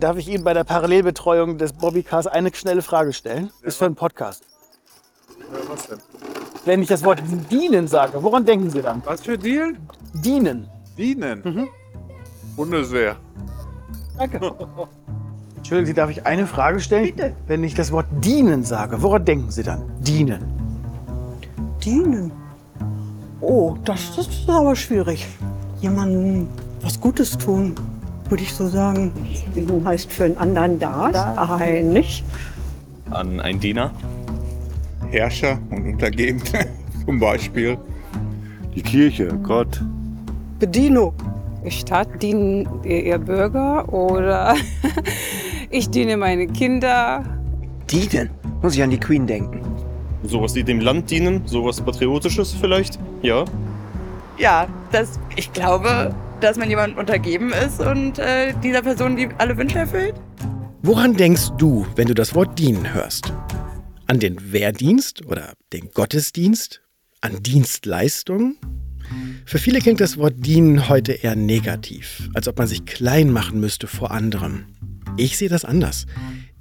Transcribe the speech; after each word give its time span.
Darf 0.00 0.16
ich 0.16 0.28
Ihnen 0.28 0.44
bei 0.44 0.54
der 0.54 0.64
Parallelbetreuung 0.64 1.58
des 1.58 1.74
Bobbycars 1.74 2.26
eine 2.26 2.50
schnelle 2.54 2.80
Frage 2.80 3.12
stellen? 3.12 3.50
Ist 3.60 3.76
für 3.76 3.84
einen 3.84 3.96
Podcast. 3.96 4.46
was 5.68 5.88
denn? 5.88 5.98
Wenn 6.64 6.80
ich 6.80 6.88
das 6.88 7.04
Wort 7.04 7.22
dienen 7.50 7.86
sage, 7.86 8.22
woran 8.22 8.46
denken 8.46 8.70
Sie 8.70 8.80
dann? 8.80 9.02
Was 9.04 9.20
für 9.20 9.36
Deal? 9.36 9.74
Dienen. 10.14 10.70
Dienen. 10.96 11.42
Mhm. 11.44 11.68
Bundeswehr. 12.56 13.16
Danke. 14.16 14.54
Entschuldigen 15.58 15.86
Sie, 15.86 15.94
darf 15.94 16.08
ich 16.08 16.24
eine 16.24 16.46
Frage 16.46 16.80
stellen? 16.80 17.04
Bitte. 17.04 17.36
Wenn 17.46 17.62
ich 17.62 17.74
das 17.74 17.92
Wort 17.92 18.06
dienen 18.24 18.64
sage, 18.64 19.02
woran 19.02 19.26
denken 19.26 19.50
Sie 19.50 19.62
dann? 19.62 19.82
Dienen. 20.00 20.42
Dienen. 21.84 22.32
Oh, 23.42 23.76
das, 23.84 24.16
das 24.16 24.28
ist 24.28 24.48
aber 24.48 24.74
schwierig. 24.74 25.26
Jemandem 25.82 26.48
was 26.80 26.98
Gutes 26.98 27.36
tun, 27.36 27.74
würde 28.30 28.42
ich 28.42 28.54
so 28.54 28.68
sagen. 28.68 29.12
Dienen 29.54 29.84
heißt 29.84 30.10
für 30.10 30.24
einen 30.24 30.38
anderen 30.38 30.78
da 30.78 31.10
sein, 31.58 31.92
nicht? 31.92 32.24
An 33.10 33.40
einen 33.40 33.60
Diener. 33.60 33.90
Herrscher 35.10 35.58
und 35.70 35.86
Untergeben 35.86 36.40
zum 37.06 37.18
Beispiel. 37.18 37.76
Die 38.74 38.82
Kirche, 38.82 39.26
Gott. 39.42 39.82
Bedienung. 40.60 41.12
Stadt 41.68 42.22
dienen 42.22 42.66
ihr 42.84 43.02
ihr 43.04 43.18
Bürger 43.18 43.92
oder 43.92 44.54
ich 45.70 45.90
diene 45.90 46.16
meine 46.16 46.46
Kinder. 46.46 47.24
Dienen. 47.90 48.30
Muss 48.62 48.76
ich 48.76 48.82
an 48.82 48.90
die 48.90 49.00
Queen 49.00 49.26
denken. 49.26 49.60
Sowas, 50.22 50.52
die 50.52 50.62
dem 50.62 50.80
Land 50.80 51.10
dienen, 51.10 51.42
sowas 51.46 51.80
Patriotisches 51.80 52.52
vielleicht. 52.52 52.98
Ja. 53.22 53.44
Ja, 54.38 54.68
das, 54.92 55.18
ich 55.36 55.52
glaube, 55.52 56.14
dass 56.40 56.56
man 56.56 56.68
jemandem 56.68 56.98
untergeben 56.98 57.52
ist 57.52 57.80
und 57.80 58.18
äh, 58.18 58.54
dieser 58.62 58.82
Person 58.82 59.16
die 59.16 59.28
alle 59.38 59.56
Wünsche 59.56 59.78
erfüllt. 59.78 60.14
Woran 60.82 61.14
denkst 61.14 61.50
du, 61.58 61.86
wenn 61.96 62.08
du 62.08 62.14
das 62.14 62.34
Wort 62.34 62.58
dienen 62.58 62.94
hörst? 62.94 63.32
An 64.06 64.18
den 64.18 64.52
Wehrdienst 64.52 65.26
oder 65.26 65.52
den 65.72 65.90
Gottesdienst? 65.92 66.82
An 67.20 67.42
Dienstleistung? 67.42 68.56
Für 69.44 69.58
viele 69.58 69.80
klingt 69.80 70.00
das 70.00 70.16
Wort 70.16 70.34
dienen 70.38 70.88
heute 70.88 71.12
eher 71.12 71.36
negativ, 71.36 72.28
als 72.34 72.48
ob 72.48 72.58
man 72.58 72.68
sich 72.68 72.84
klein 72.86 73.30
machen 73.30 73.60
müsste 73.60 73.86
vor 73.86 74.10
anderem. 74.10 74.66
Ich 75.16 75.36
sehe 75.36 75.48
das 75.48 75.64
anders. 75.64 76.06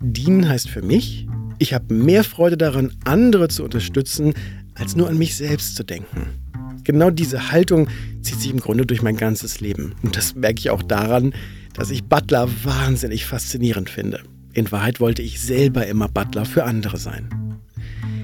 Dienen 0.02 0.49
heißt 0.49 0.69
für 0.69 0.81
mich, 0.81 1.27
ich 1.59 1.73
habe 1.73 1.93
mehr 1.93 2.23
Freude 2.23 2.58
daran, 2.58 2.93
andere 3.05 3.47
zu 3.47 3.64
unterstützen, 3.64 4.33
als 4.75 4.95
nur 4.95 5.08
an 5.08 5.17
mich 5.17 5.36
selbst 5.36 5.75
zu 5.75 5.83
denken. 5.83 6.48
Genau 6.83 7.09
diese 7.09 7.52
Haltung 7.52 7.88
zieht 8.22 8.39
sich 8.39 8.52
im 8.52 8.59
Grunde 8.59 8.85
durch 8.85 9.02
mein 9.02 9.17
ganzes 9.17 9.59
Leben. 9.59 9.95
Und 10.03 10.16
das 10.16 10.35
merke 10.35 10.59
ich 10.59 10.69
auch 10.69 10.83
daran, 10.83 11.33
dass 11.73 11.91
ich 11.91 12.03
Butler 12.03 12.49
wahnsinnig 12.63 13.25
faszinierend 13.25 13.89
finde. 13.89 14.21
In 14.53 14.71
Wahrheit 14.71 14.99
wollte 14.99 15.21
ich 15.21 15.39
selber 15.39 15.88
immer 15.88 16.08
Butler 16.08 16.45
für 16.45 16.63
andere 16.63 16.97
sein. 16.97 17.30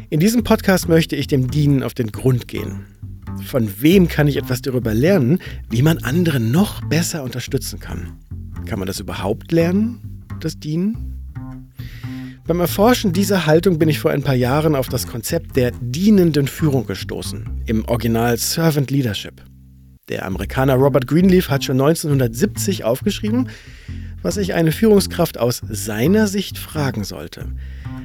In 0.09 0.20
diesem 0.20 0.44
Podcast 0.44 0.88
möchte 0.89 1.16
ich 1.16 1.28
dem 1.28 1.50
Dienen 1.50 1.84
auf 1.84 1.94
den 1.94 2.12
Grund 2.12 2.47
gehen. 2.47 2.86
Von 3.44 3.81
wem 3.81 4.08
kann 4.08 4.28
ich 4.28 4.38
etwas 4.38 4.62
darüber 4.62 4.94
lernen, 4.94 5.40
wie 5.69 5.81
man 5.81 6.00
andere 6.00 6.40
noch 6.40 6.81
besser 6.88 7.23
unterstützen 7.23 7.80
kann? 7.80 8.14
Kann 8.66 8.80
man 8.80 8.88
das 8.88 9.00
überhaupt 9.00 9.52
lernen, 9.52 10.23
das 10.40 10.59
Dienen? 10.59 11.14
Beim 12.47 12.59
Erforschen 12.59 13.11
dieser 13.11 13.47
Haltung 13.47 13.79
bin 13.79 13.89
ich 13.89 13.97
vor 13.97 14.11
ein 14.11 14.21
paar 14.21 14.35
Jahren 14.35 14.75
auf 14.75 14.88
das 14.88 15.07
Konzept 15.07 15.55
der 15.55 15.71
dienenden 15.81 16.47
Führung 16.47 16.85
gestoßen, 16.85 17.63
im 17.65 17.83
Original 17.85 18.38
Servant 18.38 18.91
Leadership. 18.91 19.41
Der 20.09 20.27
Amerikaner 20.27 20.75
Robert 20.75 21.07
Greenleaf 21.07 21.49
hat 21.49 21.63
schon 21.63 21.81
1970 21.81 22.83
aufgeschrieben, 22.83 23.49
was 24.21 24.35
sich 24.35 24.53
eine 24.53 24.71
Führungskraft 24.71 25.39
aus 25.39 25.63
seiner 25.67 26.28
Sicht 26.28 26.59
fragen 26.59 27.03
sollte. 27.03 27.47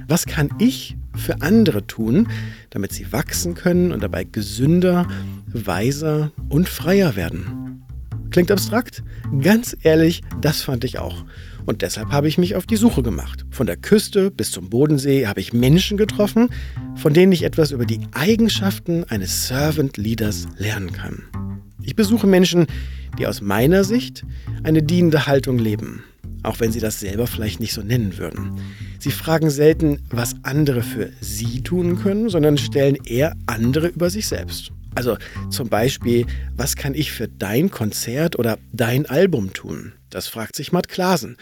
Was 0.08 0.24
kann 0.24 0.48
ich 0.58 0.96
für 1.14 1.42
andere 1.42 1.86
tun, 1.86 2.28
damit 2.70 2.94
sie 2.94 3.12
wachsen 3.12 3.54
können 3.54 3.92
und 3.92 4.02
dabei 4.02 4.24
gesünder, 4.24 5.06
weiser 5.52 6.32
und 6.48 6.66
freier 6.66 7.14
werden? 7.14 7.69
Klingt 8.30 8.50
abstrakt? 8.50 9.02
Ganz 9.42 9.76
ehrlich, 9.82 10.22
das 10.40 10.62
fand 10.62 10.84
ich 10.84 10.98
auch. 10.98 11.24
Und 11.66 11.82
deshalb 11.82 12.10
habe 12.10 12.28
ich 12.28 12.38
mich 12.38 12.54
auf 12.54 12.66
die 12.66 12.76
Suche 12.76 13.02
gemacht. 13.02 13.44
Von 13.50 13.66
der 13.66 13.76
Küste 13.76 14.30
bis 14.30 14.50
zum 14.50 14.70
Bodensee 14.70 15.26
habe 15.26 15.40
ich 15.40 15.52
Menschen 15.52 15.96
getroffen, 15.96 16.48
von 16.96 17.12
denen 17.12 17.32
ich 17.32 17.42
etwas 17.42 17.70
über 17.72 17.86
die 17.86 18.00
Eigenschaften 18.12 19.04
eines 19.04 19.48
Servant 19.48 19.96
Leaders 19.96 20.46
lernen 20.58 20.92
kann. 20.92 21.24
Ich 21.82 21.96
besuche 21.96 22.26
Menschen, 22.26 22.66
die 23.18 23.26
aus 23.26 23.40
meiner 23.40 23.84
Sicht 23.84 24.24
eine 24.62 24.82
dienende 24.82 25.26
Haltung 25.26 25.58
leben, 25.58 26.04
auch 26.42 26.60
wenn 26.60 26.72
sie 26.72 26.80
das 26.80 27.00
selber 27.00 27.26
vielleicht 27.26 27.60
nicht 27.60 27.72
so 27.72 27.82
nennen 27.82 28.16
würden. 28.18 28.52
Sie 28.98 29.10
fragen 29.10 29.50
selten, 29.50 29.98
was 30.10 30.36
andere 30.42 30.82
für 30.82 31.10
sie 31.20 31.62
tun 31.62 32.00
können, 32.00 32.28
sondern 32.28 32.58
stellen 32.58 32.96
eher 33.06 33.34
andere 33.46 33.88
über 33.88 34.10
sich 34.10 34.28
selbst. 34.28 34.72
Also 34.94 35.16
zum 35.50 35.68
Beispiel, 35.68 36.26
was 36.56 36.76
kann 36.76 36.94
ich 36.94 37.12
für 37.12 37.28
dein 37.28 37.70
Konzert 37.70 38.38
oder 38.38 38.58
dein 38.72 39.06
Album 39.06 39.52
tun? 39.52 39.92
Das 40.10 40.26
fragt 40.26 40.56
sich 40.56 40.72
Matt 40.72 40.88
Klasen, 40.88 41.36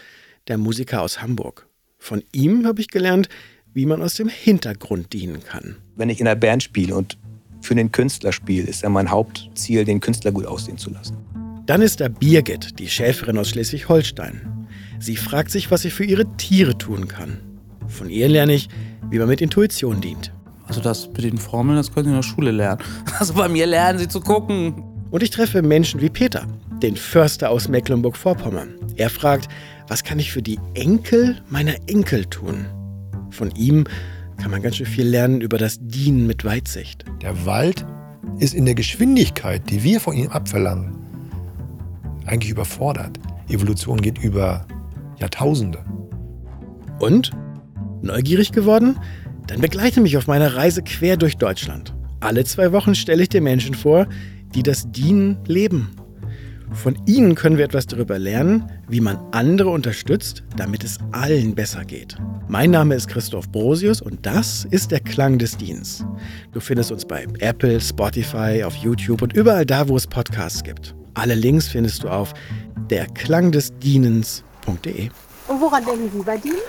der 0.47 0.57
Musiker 0.57 1.01
aus 1.01 1.21
Hamburg. 1.21 1.67
Von 1.97 2.23
ihm 2.31 2.65
habe 2.65 2.81
ich 2.81 2.89
gelernt, 2.89 3.27
wie 3.73 3.85
man 3.85 4.01
aus 4.01 4.15
dem 4.15 4.29
Hintergrund 4.29 5.13
dienen 5.13 5.43
kann. 5.43 5.77
Wenn 5.95 6.09
ich 6.09 6.19
in 6.19 6.27
einer 6.27 6.39
Band 6.39 6.63
spiele 6.63 6.95
und 6.95 7.17
für 7.61 7.75
den 7.75 7.91
Künstler 7.91 8.31
spiele, 8.31 8.67
ist 8.67 8.83
ja 8.83 8.89
mein 8.89 9.09
Hauptziel, 9.09 9.83
den 9.83 9.99
Künstler 9.99 10.31
gut 10.31 10.45
aussehen 10.45 10.77
zu 10.77 10.89
lassen. 10.91 11.17
Dann 11.65 11.81
ist 11.81 11.99
da 11.99 12.07
Birgit, 12.07 12.79
die 12.79 12.87
Schäferin 12.87 13.37
aus 13.37 13.49
Schleswig-Holstein. 13.49 14.67
Sie 14.99 15.15
fragt 15.15 15.51
sich, 15.51 15.69
was 15.69 15.81
sie 15.81 15.91
für 15.91 16.03
ihre 16.03 16.25
Tiere 16.37 16.77
tun 16.77 17.07
kann. 17.07 17.39
Von 17.87 18.09
ihr 18.09 18.27
lerne 18.27 18.53
ich, 18.53 18.69
wie 19.09 19.19
man 19.19 19.27
mit 19.27 19.41
Intuition 19.41 20.01
dient. 20.01 20.31
Also 20.69 20.81
das 20.81 21.07
mit 21.07 21.23
den 21.23 21.37
Formeln, 21.37 21.77
das 21.77 21.91
können 21.91 22.05
Sie 22.05 22.11
in 22.11 22.15
der 22.15 22.23
Schule 22.23 22.51
lernen. 22.51 22.81
Also 23.19 23.33
bei 23.33 23.49
mir 23.49 23.65
lernen 23.65 23.99
Sie 23.99 24.07
zu 24.07 24.21
gucken. 24.21 24.83
Und 25.09 25.23
ich 25.23 25.31
treffe 25.31 25.63
Menschen 25.63 25.99
wie 25.99 26.09
Peter, 26.09 26.45
den 26.83 26.95
Förster 26.95 27.49
aus 27.49 27.67
Mecklenburg-Vorpommern. 27.67 28.75
Er 28.95 29.09
fragt, 29.09 29.49
was 29.87 30.03
kann 30.03 30.19
ich 30.19 30.31
für 30.31 30.43
die 30.43 30.59
Enkel 30.75 31.41
meiner 31.49 31.73
Enkel 31.87 32.25
tun? 32.25 32.67
Von 33.31 33.49
ihm 33.55 33.85
kann 34.37 34.51
man 34.51 34.61
ganz 34.61 34.75
schön 34.77 34.85
viel 34.85 35.07
lernen 35.07 35.41
über 35.41 35.57
das 35.57 35.79
Dienen 35.81 36.27
mit 36.27 36.45
Weitsicht. 36.45 37.03
Der 37.23 37.45
Wald 37.47 37.85
ist 38.37 38.53
in 38.53 38.65
der 38.65 38.75
Geschwindigkeit, 38.75 39.67
die 39.71 39.83
wir 39.83 39.99
von 39.99 40.15
ihm 40.15 40.29
abverlangen, 40.29 40.95
eigentlich 42.25 42.51
überfordert. 42.51 43.19
Evolution 43.49 43.99
geht 43.99 44.19
über 44.19 44.67
Jahrtausende. 45.17 45.83
Und? 46.99 47.31
Neugierig 48.01 48.51
geworden? 48.51 48.97
Dann 49.49 49.59
begleite 49.61 49.99
mich 49.99 50.15
auf 50.15 50.27
meiner 50.27 50.55
Reise 50.55 50.83
quer 50.83 51.17
durch 51.17 51.35
Deutschland. 51.35 51.95
Alle 52.19 52.43
zwei 52.43 52.71
Wochen 52.71 52.93
stelle 52.93 53.23
ich 53.23 53.29
dir 53.29 53.41
Menschen 53.41 53.73
vor, 53.73 54.05
die 54.53 54.61
das 54.61 54.91
Dienen 54.91 55.39
leben. 55.47 55.89
Von 56.71 56.95
ihnen 57.07 57.33
können 57.33 57.57
wir 57.57 57.65
etwas 57.65 57.87
darüber 57.87 58.19
lernen, 58.19 58.69
wie 58.87 59.01
man 59.01 59.17
andere 59.31 59.71
unterstützt, 59.71 60.43
damit 60.55 60.83
es 60.83 60.99
allen 61.13 61.55
besser 61.55 61.83
geht. 61.83 62.15
Mein 62.47 62.69
Name 62.69 62.93
ist 62.93 63.07
Christoph 63.07 63.49
Brosius 63.49 64.03
und 64.03 64.23
das 64.23 64.67
ist 64.69 64.91
der 64.91 64.99
Klang 64.99 65.39
des 65.39 65.57
Dienstes. 65.57 66.05
Du 66.51 66.59
findest 66.59 66.91
uns 66.91 67.05
bei 67.05 67.25
Apple, 67.39 67.81
Spotify, 67.81 68.63
auf 68.63 68.75
YouTube 68.75 69.23
und 69.23 69.33
überall 69.33 69.65
da, 69.65 69.89
wo 69.89 69.97
es 69.97 70.05
Podcasts 70.05 70.63
gibt. 70.63 70.93
Alle 71.15 71.33
Links 71.33 71.67
findest 71.67 72.03
du 72.03 72.09
auf 72.09 72.35
derklangdesdienens.de. 72.91 75.09
Und 75.47 75.59
woran 75.59 75.83
denken 75.83 76.11
Sie 76.13 76.21
bei 76.21 76.37
Dienen? 76.37 76.59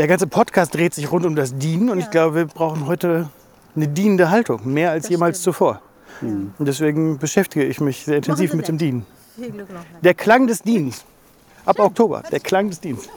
Der 0.00 0.08
ganze 0.08 0.26
Podcast 0.26 0.74
dreht 0.74 0.94
sich 0.94 1.12
rund 1.12 1.26
um 1.26 1.36
das 1.36 1.54
Dienen 1.58 1.90
und 1.90 1.98
ich 1.98 2.08
glaube, 2.08 2.34
wir 2.34 2.46
brauchen 2.46 2.86
heute 2.86 3.28
eine 3.76 3.86
dienende 3.86 4.30
Haltung, 4.30 4.62
mehr 4.64 4.92
als 4.92 5.10
jemals 5.10 5.42
zuvor. 5.42 5.82
Und 6.22 6.54
deswegen 6.58 7.18
beschäftige 7.18 7.66
ich 7.66 7.82
mich 7.82 8.06
sehr 8.06 8.16
intensiv 8.16 8.54
mit 8.54 8.66
dem 8.66 8.78
Dienen. 8.78 9.04
Viel 9.36 9.50
Glück 9.50 9.70
noch. 9.70 9.82
Der 10.00 10.14
Klang 10.14 10.46
des 10.46 10.62
Dienstes. 10.62 11.04
Ab 11.66 11.78
Oktober, 11.80 12.22
der 12.32 12.40
Klang 12.40 12.70
des 12.70 12.80
Dienstes. 12.80 13.10